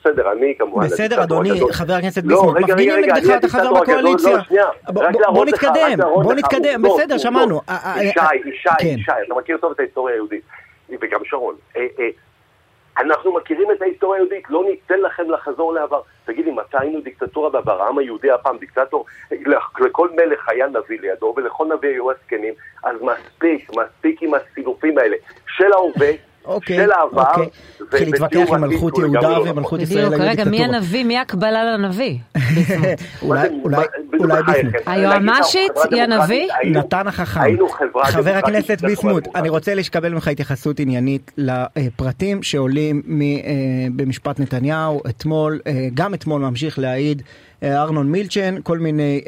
בסדר, 0.00 0.32
אני 0.32 0.54
כמובן... 0.58 0.84
בסדר, 0.86 1.22
אדוני. 1.22 1.50
חבר 1.72 1.92
הכנסת 1.94 2.22
לא, 2.24 2.36
ביסמוט, 2.42 2.56
מפגינים 2.56 3.00
נגדך, 3.00 3.36
אתה 3.38 3.48
חבר 3.48 3.80
בקואליציה. 3.80 4.36
לא, 4.36 4.42
שנייה, 4.42 4.66
בוא- 4.88 5.44
נתקדם, 5.44 5.98
בוא 6.22 6.34
נתקדם, 6.34 6.82
בסדר, 6.82 6.88
עובדות. 6.92 7.20
שמענו. 7.20 7.60
אה, 7.68 7.76
אה, 7.96 8.04
ישי, 8.04 8.20
אה, 8.20 8.26
ישי, 8.34 8.68
כן. 8.78 8.86
ישי, 8.86 9.12
אתה 9.26 9.34
מכיר 9.34 9.56
טוב 9.56 9.72
את 9.72 9.80
ההיסטוריה 9.80 10.14
היהודית, 10.14 10.44
וגם 11.00 11.20
שרון. 11.24 11.54
אנחנו 12.98 13.32
מכירים 13.34 13.70
את 13.76 13.82
ההיסטוריה 13.82 14.20
היהודית, 14.20 14.44
לא 14.50 14.64
ניתן 14.68 15.00
לכם 15.00 15.30
לחזור 15.30 15.74
לעבר. 15.74 16.00
תגידי, 16.24 16.50
מתי 16.50 16.76
היינו 16.80 17.00
דיקטטורה 17.00 17.50
בעבר? 17.50 17.82
העם 17.82 17.98
היהודי 17.98 18.28
היה 18.28 18.38
פעם 18.38 18.58
דיקטטור? 18.58 19.04
לכל 19.80 20.08
מלך 20.16 20.48
היה 20.48 20.66
נביא 20.66 21.00
לידו, 21.00 21.34
ולכל 21.36 21.66
נביא 21.76 21.88
היו 21.88 22.10
הזקנים, 22.10 22.54
אז 22.84 22.96
מספיק, 23.02 23.70
מספיק 23.76 24.22
עם 24.22 24.32
הסילופים 24.34 24.98
האלה 24.98 25.16
של 25.56 25.72
ההווה, 25.72 26.10
אוקיי, 26.46 26.76
של 26.76 26.92
העבר, 26.92 27.24
אוקיי. 27.30 27.46
התחיל 27.86 28.10
להתווכח 28.10 28.52
עם 28.52 28.60
מלכות 28.60 28.98
יהודה 28.98 29.20
לא 29.20 29.44
ומלכות. 29.50 29.80
ישראל 29.80 30.06
בדיוק, 30.06 30.20
רגע, 30.20 30.44
מי. 30.44 30.64
הנביא? 30.64 31.04
מי 31.04 31.18
הקבלה 31.18 31.64
לנביא? 31.64 32.18
אולי, 33.22 33.48
אולי. 33.64 33.86
ביסמוט. 34.10 34.74
היועמ"שית 34.86 35.72
היא 35.90 36.02
הנביא? 36.02 36.48
נתן 36.64 37.06
החכם. 37.06 37.40
חבר 38.04 38.30
הכנסת 38.30 38.80
ביסמוט. 38.80 39.28
אני 39.34 39.48
רוצה 39.48 39.74
לקבל 39.74 40.12
ממך 40.12 40.28
התייחסות 40.28 40.80
עניינית 40.80 41.32
לפרטים 41.36 42.42
שעולים 42.42 43.02
אה, 43.20 43.86
במשפט 43.96 44.40
נתניהו 44.40 45.02
אתמול, 45.08 45.60
אה, 45.66 45.88
גם 45.94 46.14
אתמול 46.14 46.40
ממשיך 46.42 46.78
להעיד 46.78 47.22
אה, 47.62 47.82
ארנון 47.82 48.10
מילצ'ן, 48.10 48.54
כל 48.62 48.78
מיני 48.78 49.20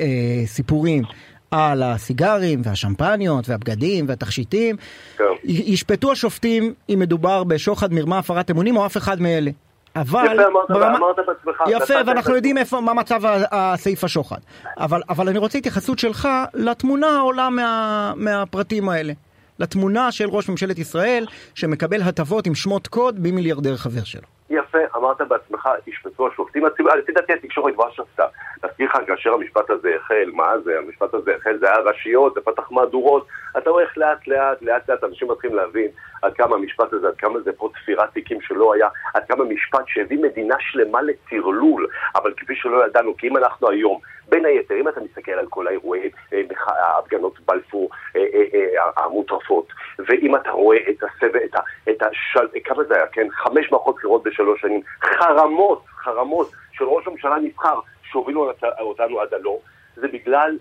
סיפורים. 0.47 1.03
על 1.51 1.83
הסיגרים 1.83 2.61
והשמפניות 2.65 3.49
והבגדים 3.49 4.05
והתכשיטים. 4.09 4.77
כן. 5.19 5.25
ישפטו 5.45 6.13
השופטים 6.13 6.75
אם 6.89 6.99
מדובר 6.99 7.45
בשוחד, 7.45 7.93
מרמה, 7.93 8.19
הפרת 8.19 8.51
אמונים 8.51 8.77
או 8.77 8.87
אף 8.87 8.97
אחד 8.97 9.21
מאלה. 9.21 9.51
אבל 9.97 10.25
יפה, 10.25 10.33
אמרת- 10.49 10.71
ברמה- 10.71 10.97
אמרת 10.99 11.17
בעצמך, 11.17 11.63
יפה, 11.83 11.95
ואנחנו 12.07 12.35
יודעים 12.37 12.59
איפה, 12.59 12.81
מה 12.81 12.95
מצב 12.95 13.21
הסעיף 13.51 14.05
השוחד. 14.05 14.39
אבל, 14.79 15.03
אבל 15.09 15.29
אני 15.29 15.39
רוצה 15.39 15.59
התייחסות 15.59 15.99
שלך 15.99 16.29
לתמונה 16.55 17.07
העולה 17.07 17.51
מה, 17.51 18.13
מהפרטים 18.17 18.89
האלה. 18.89 19.13
לתמונה 19.59 20.13
של 20.13 20.29
ראש 20.29 20.49
ממשלת 20.49 20.79
ישראל 20.79 21.27
שמקבל 21.55 22.03
הטבות 22.03 22.47
עם 22.47 22.55
שמות 22.55 22.87
קוד 22.87 23.23
במיליארדר 23.23 23.77
חבר 23.77 24.05
שלו. 24.05 24.38
יפה, 24.51 24.79
אמרת 24.97 25.21
בעצמך, 25.21 25.69
ישפטו 25.87 26.29
השופטים, 26.29 26.65
הציבור- 26.65 26.95
לפי 26.95 27.13
דעתי 27.13 27.33
התקשורת 27.33 27.75
כבר 27.75 27.91
שפטה. 27.91 28.27
להזכיר 28.65 28.87
לך, 28.87 28.99
כאשר 29.07 29.33
המשפט 29.35 29.71
הזה 29.71 29.97
החל, 29.97 30.31
מה 30.33 30.59
זה, 30.65 30.79
המשפט 30.79 31.15
הזה 31.15 31.37
החל, 31.37 31.59
זה 31.61 31.67
היה 31.67 31.79
ראשיות, 31.79 32.35
זה 32.35 32.41
פתח 32.41 32.71
מהדורות, 32.71 33.27
אתה 33.59 33.71
רואה 33.71 33.83
איך 33.85 33.99
לאט 33.99 34.29
לאט, 34.29 34.63
לאט 34.63 34.89
לאט 34.91 35.05
אנשים 35.05 35.31
מתחילים 35.31 35.57
להבין 35.57 35.89
עד 36.23 36.35
כמה 36.35 36.57
המשפט 36.57 36.93
הזה, 36.93 37.09
עד 37.09 37.17
כמה 37.19 37.41
זה 37.41 37.53
פה 37.53 37.69
תפירת 37.75 38.13
תיקים 38.13 38.41
שלא 38.41 38.75
היה, 38.75 38.89
עד 39.15 39.23
כמה 39.29 39.45
משפט 39.45 39.85
שהביא 39.87 40.19
מדינה 40.23 40.57
שלמה 40.61 41.03
לטרלול, 41.03 41.87
אבל 42.15 42.33
כפי 42.37 42.55
שלא 42.57 42.87
ידענו, 42.87 43.17
כי 43.17 43.29
אם 43.29 43.37
אנחנו 43.37 43.71
היום, 43.71 44.01
בין 44.29 44.45
היתר, 44.45 44.75
אם 44.81 44.89
אתה 44.89 45.01
מסתכל 45.01 45.33
על 45.33 45.47
כל 45.47 45.67
האירועי 45.67 46.11
אה, 46.33 46.43
ההפגנות 46.67 47.41
בלפור 47.41 47.91
אה, 48.17 48.23
אה, 48.35 49.05
המוטרפות, 49.05 49.69
ואם 49.99 50.37
אתה 50.37 50.51
רואה 50.51 50.79
את 50.91 51.03
הסבב, 51.03 51.37
את 51.45 51.55
ה... 51.55 51.61
את 51.91 52.03
השל... 52.03 52.47
כמה 52.65 52.85
זה 52.85 52.95
היה, 52.95 53.07
כן? 53.07 53.27
חמש 53.31 53.73
מערכות 53.73 53.97
בחירות 53.97 54.23
בשלוש 54.23 54.61
שנים, 54.61 54.81
חרמות, 55.03 55.85
חרמות 55.87 56.51
של 56.73 56.85
ראש 56.85 57.07
הממשלה 57.07 57.37
נבחר 57.39 57.81
שהובילו 58.03 58.53
אותנו- 58.81 59.21
עד 59.21 59.35
הלום, 59.35 59.59
זה 59.97 60.09
בגלל 60.09 60.59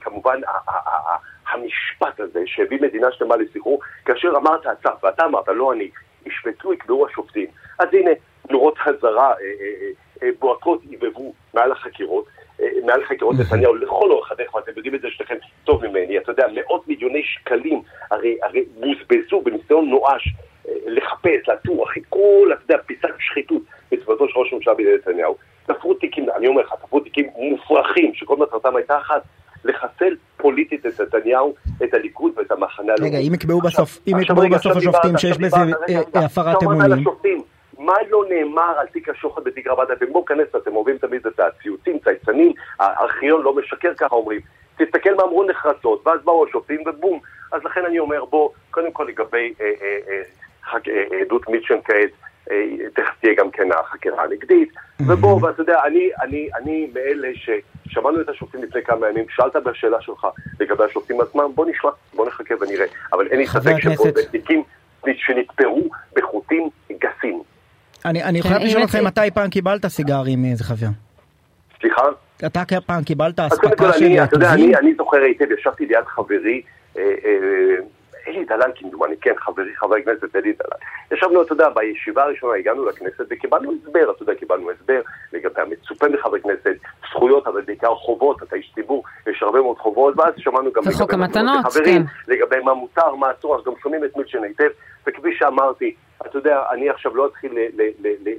כמובן 0.00 0.40
המשפט 1.48 2.20
הזה 2.20 2.42
שהביא 2.46 2.78
מדינה 2.82 3.12
שלמה 3.12 3.36
לסחרור, 3.36 3.80
כאשר 4.04 4.28
אמרת 4.36 4.66
אתה, 4.66 4.90
ואתה 5.02 5.24
אמרת, 5.24 5.48
לא 5.48 5.72
אני, 5.72 5.90
ישפטו, 6.26 6.72
יקבעו 6.72 7.06
השופטים. 7.06 7.46
אז 7.78 7.88
הנה, 7.92 8.10
נורות 8.50 8.78
חזרה 8.78 9.34
בוהקות 10.38 10.80
עיבבו 10.90 11.32
מעל 11.54 11.72
החקירות. 11.72 12.24
אה, 12.82 12.86
מעל 12.86 13.04
חקירות 13.04 13.36
נתניהו 13.38 13.74
לכל 13.74 14.10
אורך 14.10 14.32
הדרך, 14.32 14.54
ואתם 14.54 14.72
יודעים 14.76 14.94
את 14.94 15.00
זה 15.00 15.08
שניכם 15.10 15.34
טוב 15.64 15.86
ממני, 15.86 16.18
אתה 16.18 16.32
יודע, 16.32 16.46
מאות 16.54 16.88
מיליוני 16.88 17.22
שקלים 17.24 17.82
הרי, 18.10 18.38
הרי 18.42 18.64
בוזבזו 18.80 19.40
בניסיון 19.40 19.90
נואש 19.90 20.34
אה, 20.68 20.72
לחפש, 20.86 21.48
לעצור, 21.48 21.84
אחרי 21.84 22.02
כל, 22.08 22.50
אתה 22.52 22.62
יודע, 22.64 22.82
פיסת 22.86 23.08
שחיתות 23.18 23.62
בסביבתו 23.92 24.28
של 24.28 24.38
ראש 24.38 24.52
הממשלה 24.52 24.74
בנימין 24.74 24.94
נתניהו. 24.94 25.36
תפרו 25.66 25.94
תיקים, 25.94 26.26
אני 26.36 26.46
אומר 26.46 26.62
לך, 26.62 26.74
תפרו 26.82 27.00
תיקים 27.00 27.30
מופרכים, 27.36 28.14
שכל 28.14 28.36
מטרתם 28.36 28.76
הייתה 28.76 28.98
אחת, 28.98 29.22
לחסל 29.64 30.14
פוליטית 30.36 30.86
את 30.86 31.00
נתניהו, 31.00 31.54
את 31.84 31.94
הליכוד 31.94 32.32
ואת 32.36 32.50
המחנה 32.50 32.92
הלאומי. 32.92 33.08
רגע, 33.08 33.18
אם 33.18 33.34
יקבעו 33.34 33.60
בסוף, 33.60 33.98
אם 34.06 34.20
יקבעו 34.20 34.44
השופטים 34.54 35.18
שיש 35.18 35.38
בזה 35.38 35.56
אה, 35.56 35.64
רגע. 35.88 36.20
הפרת 36.20 36.62
אמונים. 36.62 37.04
מה 37.82 37.94
לא 38.10 38.24
נאמר 38.28 38.74
על 38.78 38.86
תיק 38.86 39.08
השוחד 39.08 39.44
בתיק 39.44 39.66
רבת 39.66 39.90
אתם 39.90 40.06
בואו 40.12 40.24
כנס, 40.24 40.48
אתם 40.56 40.76
אוהבים 40.76 40.98
תמיד 40.98 41.26
את 41.26 41.40
הציוצים, 41.40 41.98
צייצנים, 41.98 42.52
הארכיון 42.78 43.42
לא 43.42 43.56
משקר 43.56 43.94
ככה 43.94 44.14
אומרים. 44.14 44.40
תסתכל 44.78 45.14
מה 45.14 45.22
אמרו 45.22 45.44
נחרצות, 45.44 46.06
ואז 46.06 46.20
באו 46.24 46.46
השופטים 46.48 46.80
ובום. 46.86 47.20
אז 47.52 47.64
לכן 47.64 47.84
אני 47.84 47.98
אומר, 47.98 48.24
בוא, 48.24 48.50
קודם 48.70 48.92
כל 48.92 49.04
לגבי 49.08 49.54
אה, 49.60 49.70
אה, 49.82 50.18
אה, 50.88 51.20
עדות 51.20 51.48
מיטשן 51.48 51.78
כעת, 51.84 52.10
תכף 52.94 53.14
תהיה 53.20 53.34
גם 53.34 53.50
כן 53.50 53.68
החקירה 53.72 54.24
הנגדית, 54.24 54.72
ובוא, 55.06 55.42
ואתה 55.42 55.62
יודע, 55.62 55.80
אני, 55.84 56.10
אני, 56.22 56.48
אני 56.54 56.90
מאלה 56.94 57.28
ששמענו 57.34 58.20
את 58.20 58.28
השופטים 58.28 58.62
לפני 58.62 58.82
כמה 58.82 59.08
ימים, 59.08 59.24
שאלת 59.28 59.56
בשאלה 59.56 60.00
שלך 60.00 60.26
לגבי 60.60 60.84
השופטים 60.84 61.20
עצמם, 61.20 61.50
בוא 61.54 61.66
נשמע, 61.66 61.90
בוא 62.14 62.26
נחכה 62.26 62.54
ונראה. 62.60 62.86
אבל 63.12 63.26
אין 63.26 63.38
לי 63.38 63.46
ספק 63.46 63.78
שפה 63.80 63.92
הכנסת- 63.92 64.14
זה 64.14 64.30
תיקים 64.30 64.62
שנתפרו. 65.16 65.90
אני 68.04 68.22
אני 68.22 68.42
כן, 68.42 68.48
חייב 68.48 68.60
אם 68.60 68.66
לשאול 68.66 68.82
אותך 68.82 68.94
מתי 68.94 69.30
פעם 69.34 69.50
קיבלת 69.50 69.86
סיגרים 69.86 70.42
מאיזה 70.42 70.64
חבר. 70.64 70.86
סליחה? 71.80 72.02
אתה 72.46 72.62
פעם 72.86 73.04
קיבלת 73.04 73.40
אספקה 73.40 73.92
של 73.92 74.04
אני, 74.04 74.24
אתה 74.24 74.36
יודע, 74.36 74.50
טובין? 74.50 74.64
אני, 74.64 74.76
אני 74.76 74.94
זוכר 74.94 75.16
היטב, 75.16 75.52
ישבתי 75.58 75.86
ליד 75.86 76.04
חברי, 76.06 76.62
אה, 76.96 77.02
אה, 77.24 77.76
אלי 78.28 78.44
דלל 78.44 78.70
כמדומני, 78.76 79.14
כן, 79.20 79.32
חברי 79.38 79.76
חבר 79.76 79.94
הכנסת 79.96 80.36
אלי 80.36 80.52
דלל. 80.52 80.78
ישבנו, 81.12 81.42
אתה 81.42 81.52
יודע, 81.52 81.68
בישיבה 81.68 82.22
הראשונה 82.22 82.54
הגענו 82.54 82.84
לכנסת 82.84 83.24
וקיבלנו 83.30 83.72
הסבר, 83.82 84.10
אתה 84.10 84.22
יודע, 84.22 84.34
קיבלנו 84.34 84.70
הסבר 84.70 85.00
לגבי 85.32 85.60
המצופה 85.60 86.08
מחבר 86.08 86.38
כנסת, 86.38 86.76
זכויות, 87.10 87.46
אבל 87.46 87.62
בעיקר 87.62 87.94
חובות, 87.94 88.42
אתה 88.42 88.56
איש 88.56 88.72
ציבור, 88.74 89.04
יש 89.26 89.42
הרבה 89.42 89.60
מאוד 89.60 89.78
חובות, 89.78 90.14
ואז 90.18 90.34
שמענו 90.36 90.72
גם 90.72 90.82
לגבי 90.86 91.14
המתנות, 91.14 91.66
כן. 91.84 92.02
לגבי 92.28 92.58
מה 92.64 92.74
מותר, 92.74 93.14
מה 93.14 93.26
אסור, 93.38 93.56
אז 93.56 93.64
גם 93.66 93.72
שומעים 93.82 94.04
את 94.04 94.16
מילצ'ן 94.16 94.44
היטב, 94.44 94.68
וכפי 95.06 95.34
שאמרתי, 95.38 95.94
אתה 96.26 96.38
יודע, 96.38 96.62
אני 96.72 96.90
עכשיו 96.90 97.16
לא 97.16 97.26
אתחיל 97.26 97.52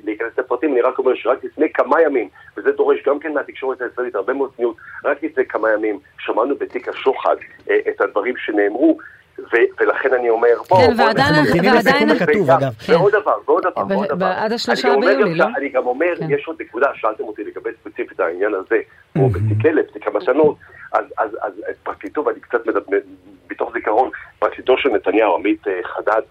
להיכנס 0.04 0.40
לפרטים, 0.40 0.74
אני 0.74 0.82
רק 0.82 0.98
אומר 1.00 1.12
שרק 1.16 1.44
לפני 1.44 1.70
כמה 1.74 2.02
ימים, 2.02 2.30
וזה 2.58 2.72
דורש 2.72 2.98
גם 3.08 3.20
כן 3.20 3.34
מהתקשורת 3.34 3.82
הישראלית 3.82 4.16
הרבה 4.16 4.34
מאוד 4.34 4.52
צניעות, 4.56 4.76
רק 5.06 5.24
לפני 5.24 5.46
כמה 5.46 5.72
ימים 5.72 6.00
שמענו 6.20 6.56
בתיק 6.56 6.88
השוחד 6.90 7.36
אה, 7.70 7.78
את 7.90 8.02
הדברים 8.02 8.34
שנאמרו, 8.38 8.98
ו- 9.40 9.68
ולכן 9.80 10.14
אני 10.14 10.30
אומר, 10.30 10.48
בוא, 10.70 10.78
כן, 10.78 10.94
בוא 10.98 11.06
ועדיין- 11.06 11.46
וגם- 11.54 11.76
אגב. 12.58 12.74
כן. 12.88 12.94
ועוד 12.94 13.12
דבר, 13.12 13.36
ועוד 13.46 13.64
דבר, 13.64 13.84
ועוד 13.90 14.08
דבר. 14.08 14.26
עד 14.26 14.52
השלושה 14.54 14.90
ביולי, 15.00 15.36
לא? 15.36 15.46
אני 15.58 15.70
גם 15.70 15.86
אומר, 15.88 16.16
כן. 16.20 16.26
יש 16.30 16.48
עוד 16.48 16.62
נקודה, 16.62 16.88
שאלתם 16.96 17.24
אותי 17.24 17.44
לגבי 17.44 17.70
ספציפית 17.82 18.20
העניין 18.20 18.54
הזה, 18.54 18.78
או 19.20 19.30
בתיק 19.30 19.66
אלה, 19.66 19.82
בתיק 19.90 20.08
המתנות, 20.08 20.56
אז, 20.94 21.38
פרקליטו, 21.84 22.26
ואני 22.26 22.40
קצת 22.40 22.68
מדבר, 22.68 22.98
מתוך 23.52 23.74
זיכרון, 23.74 24.10
פרקליטו 24.40 24.78
של 24.78 24.90
נתניהו, 24.90 25.36
עמית 25.36 25.68
אה, 25.68 25.80
חדד, 25.84 26.22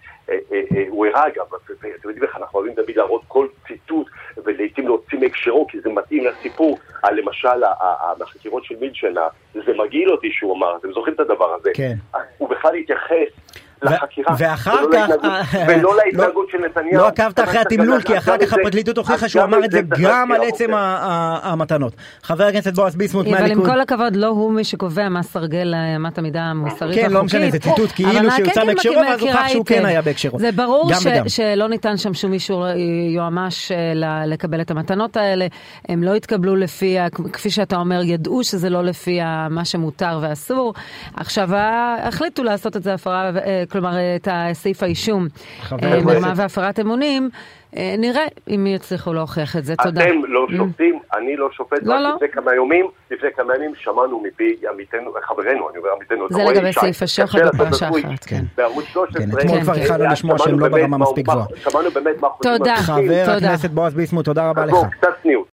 הוא 0.89 1.07
הראה 1.07 1.27
אגב, 1.27 1.53
ואתם 1.53 1.89
יודעים 2.05 2.25
איך 2.25 2.37
אנחנו 2.37 2.59
אוהבים 2.59 2.75
תמיד 2.75 2.97
להראות 2.97 3.23
כל 3.29 3.47
ציטוט, 3.69 4.07
ולעיתים 4.45 4.87
להוציא 4.87 5.19
מהקשרו, 5.19 5.67
כי 5.67 5.81
זה 5.81 5.91
מתאים 5.91 6.25
לסיפור, 6.25 6.79
על 7.03 7.21
למשל 7.21 7.63
החקירות 8.21 8.65
של 8.65 8.75
מילצ'ן, 8.81 9.15
זה 9.55 9.73
מגעיל 9.79 10.11
אותי 10.11 10.31
שהוא 10.33 10.57
אמר, 10.57 10.77
אתם 10.77 10.93
זוכרים 10.93 11.15
את 11.15 11.21
הדבר 11.21 11.55
הזה? 11.55 11.71
כן. 11.75 11.95
הוא 12.39 12.49
בכלל 12.49 12.75
התייחס 12.75 13.29
לחקירה. 13.83 14.35
ואחר 14.39 14.85
כך... 14.93 15.09
ולא 15.69 15.97
להתנהגות 16.05 16.47
של 16.51 16.59
נתניהו. 16.59 16.99
לא 16.99 17.09
עקבת 17.09 17.41
אחרי 17.41 17.59
התמלול, 17.59 18.03
כי 18.03 18.19
אחר 18.19 18.39
כך 18.39 18.53
הפרקליטות 18.53 18.99
הוכיחה 18.99 19.29
שהוא 19.29 19.45
אמר 19.45 19.65
את 19.65 19.71
זה 19.71 19.81
גם 20.03 20.33
על 20.33 20.41
עצם 20.43 20.71
המתנות. 21.43 21.93
חבר 22.23 22.45
הכנסת 22.45 22.75
בועז 22.75 22.97
ביסמוט 22.97 23.27
מהליכוד. 23.27 23.51
אבל 23.51 23.61
עם 23.61 23.75
כל 23.75 23.81
הכבוד, 23.81 24.17
לא 24.17 24.27
הוא 24.27 24.53
מי 24.53 24.65
שקובע 24.65 25.09
מה 25.09 25.23
סרגל 25.23 25.75
אמת 25.97 26.19
המידה 26.19 26.41
המוסרית 26.41 26.83
החוקית. 26.83 27.05
כן, 27.05 27.13
לא 27.13 27.25
משנה, 27.25 27.51
זה 27.51 27.59
ציטוט 27.59 27.91
כאילו 27.95 28.31
שיוצא 28.31 28.65
בהקשרו, 28.65 28.95
ואז 28.95 29.21
הוכח 29.21 29.49
שהוא 29.49 29.67
כן 29.67 29.87
היה 29.87 30.03
בהקשרו. 30.03 30.39
זה 30.39 30.53
ברור 30.53 30.91
שלא 31.27 31.69
ניתן 31.69 31.97
שם 31.97 32.15
שום 32.15 32.33
אישור 32.33 32.67
יועמ"ש 33.15 33.73
לקבל 34.27 34.61
את 34.61 34.71
המתנות 34.71 35.17
האלה. 35.17 35.47
הם 35.89 36.03
לא 36.03 36.15
התקבלו 36.15 36.57
לפי, 36.57 36.97
כפי 37.33 37.51
שאתה 37.51 37.77
אומר, 37.77 38.01
ידעו 38.05 38.45
שזה 38.45 38.71
לא 38.71 38.85
לפי 38.85 39.21
מה 39.51 39.65
שמותר 39.65 40.19
ואסור. 40.23 40.75
עכשיו, 41.17 41.49
החליטו 42.03 42.45
לעשות 42.45 42.77
את 42.77 42.83
זה 42.83 42.95
הפרה, 42.95 43.31
כלומר, 43.73 43.97
את 44.17 44.29
הסעיף 44.31 44.83
האישום, 44.83 45.27
מרמה 45.83 46.33
והפרת 46.37 46.81
אמונים. 46.81 47.31
נראה 47.99 48.23
אם 48.49 48.67
יצליחו 48.67 49.13
להוכיח 49.13 49.57
את 49.57 49.65
זה, 49.65 49.77
תודה. 49.77 50.05
אתם 50.05 50.11
לא 50.29 50.47
שופטים, 50.57 50.99
אני 51.17 51.37
לא 51.37 51.49
שופט, 51.53 51.79
לא, 51.83 51.99
לא. 51.99 52.15
לפני 52.17 52.29
כמה 52.29 52.55
ימים, 52.55 52.87
לפני 53.11 53.29
כמה 53.37 53.57
ימים 53.57 53.73
שמענו 53.75 54.23
מפי 54.27 54.57
עמיתנו, 54.73 55.11
חברנו, 55.23 55.71
אני 55.71 55.79
אומר 55.79 55.89
עמיתנו, 55.97 56.27
זה 56.31 56.45
לגבי 56.45 56.73
סעיף 56.73 57.03
השוחד 57.03 57.39
בפרשה 57.55 57.89
אחת, 57.89 58.25
כן. 58.27 58.43
בערוץ 58.57 58.85
13, 58.85 59.25
אתמול 59.25 59.61
כבר 59.61 59.73
התחלנו 59.73 60.05
לשמוע 60.05 60.39
שהם 60.39 60.61
לא 60.61 60.69
ברמה 60.69 60.99
מספיק 60.99 61.27
גבוהה. 61.27 61.47
שמענו 61.57 61.91
באמת 61.91 62.21
מה 62.21 62.29
חושבים. 62.29 62.59
תודה, 62.59 62.77
חבר 62.77 63.35
הכנסת 63.37 63.71
בועז 63.71 63.95
ביסמוט, 63.95 64.25
תודה 64.25 64.51
רבה 64.51 64.67
לך. 64.67 64.77
קצת 64.99 65.09
צניעות. 65.23 65.47